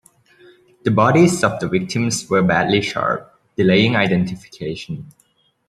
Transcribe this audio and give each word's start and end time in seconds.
The 0.81 0.89
bodies 0.89 1.43
of 1.43 1.59
the 1.59 1.69
victims 1.69 2.27
were 2.27 2.41
badly 2.41 2.81
charred, 2.81 3.23
delaying 3.55 3.95
identification. 3.95 5.09